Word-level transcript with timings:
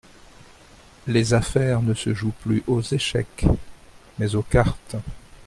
Les 1.05 1.35
affaires 1.35 1.83
ne 1.83 1.93
se 1.93 2.11
jouent 2.15 2.33
plus 2.41 2.63
aux 2.65 2.81
échecs, 2.81 3.45
mais 4.17 4.33
aux 4.33 4.41
cartes. 4.41 4.95